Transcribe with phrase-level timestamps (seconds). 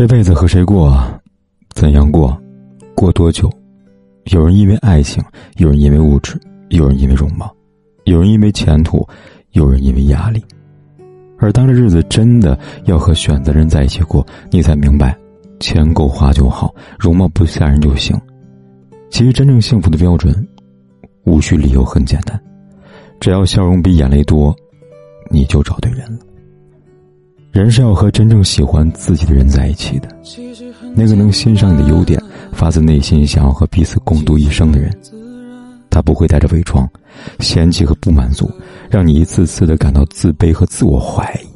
[0.00, 0.98] 这辈子和谁过？
[1.74, 2.34] 怎样过？
[2.94, 3.52] 过多久？
[4.32, 5.22] 有人因为爱情，
[5.58, 7.54] 有人因为物质，有人因为容貌，
[8.04, 9.06] 有人因为前途，
[9.50, 10.42] 有人因为压力。
[11.36, 15.14] 而当这日子真的要和选择人在一起过，你才明白，
[15.58, 18.18] 钱够花就好，容貌不吓人就行。
[19.10, 20.34] 其实真正幸福的标准，
[21.24, 22.40] 无需理由，很简单，
[23.20, 24.56] 只要笑容比眼泪多，
[25.30, 26.24] 你就找对人了。
[27.52, 30.08] 人是要和真正喜欢自己的人在一起的，
[30.94, 34.96] 那个能欣赏你的优点，发自内心想要和彼此共度一生的人，
[35.90, 36.88] 他不会带着伪装、
[37.40, 38.48] 嫌弃和不满足，
[38.88, 41.48] 让你一次次的感到自卑和自我怀疑。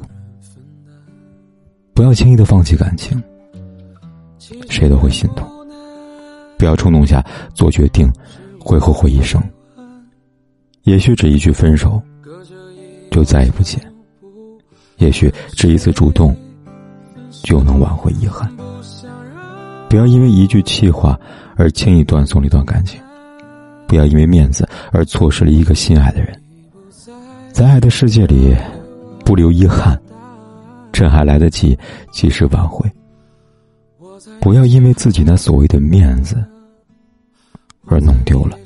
[1.93, 3.21] 不要轻易的放弃感情，
[4.69, 5.47] 谁都会心痛。
[6.57, 8.11] 不要冲动下做决定，
[8.59, 9.41] 会后悔一生。
[10.83, 12.01] 也许只一句分手，
[13.11, 13.81] 就再也不见。
[14.97, 16.35] 也许这一次主动，
[17.43, 18.49] 就能挽回遗憾。
[19.89, 21.19] 不要因为一句气话
[21.55, 23.01] 而轻易断送了一段感情，
[23.87, 26.41] 不要因为面子而错失了一个心爱的人。
[27.51, 28.55] 在爱的世界里，
[29.23, 29.99] 不留遗憾，
[30.91, 31.77] 趁还来得及
[32.11, 32.89] 及时挽回。
[34.41, 36.43] 不要因为自己那所谓的面子，
[37.85, 38.57] 而弄丢了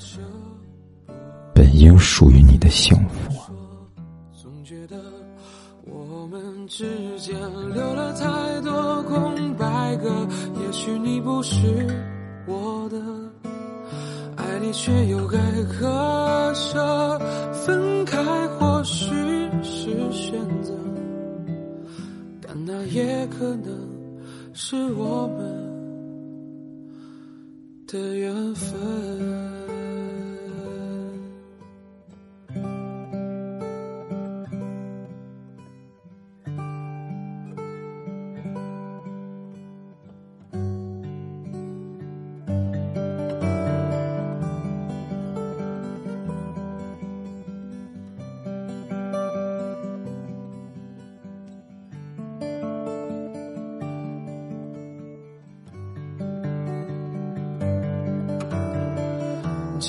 [1.54, 3.39] 本应属于你的幸福。
[6.80, 6.86] 时
[7.20, 7.36] 间
[7.74, 10.10] 留了太多空白格，
[10.64, 11.58] 也许你不是
[12.48, 12.98] 我的，
[14.38, 15.38] 爱你却又该
[15.78, 17.20] 割舍，
[17.52, 19.14] 分开或许
[19.62, 20.74] 是选择，
[22.40, 23.78] 但那也可能
[24.54, 25.38] 是我们
[27.88, 29.39] 的缘分。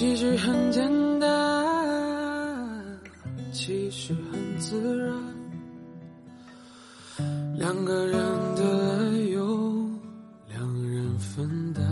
[0.01, 1.29] 其实很简单，
[3.53, 5.15] 其实很自然，
[7.55, 8.17] 两个人
[8.57, 8.63] 的
[8.97, 9.87] 爱由
[10.49, 11.85] 两人分担，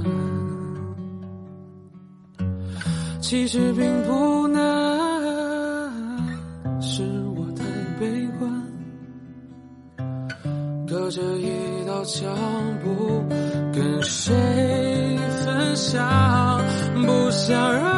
[3.20, 4.62] 其实并不难，
[6.80, 7.02] 是
[7.36, 7.62] 我太
[8.00, 8.50] 悲观，
[10.86, 12.34] 隔着一道墙
[12.82, 13.22] 不
[13.70, 14.34] 跟谁
[15.44, 16.58] 分享，
[17.04, 17.97] 不想让。